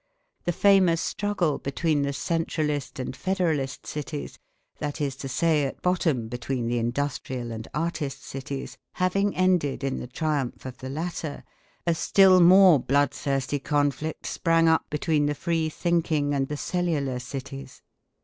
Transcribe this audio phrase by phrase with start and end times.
[0.45, 4.39] The famous struggle between the centralist and federalist cities,
[4.79, 9.99] that is to say, at bottom, between the industrial and artist cities, having ended in
[9.99, 11.43] the triumph of the latter,
[11.85, 17.83] a still more bloodthirsty conflict sprang up between the free thinking and the cellular cities.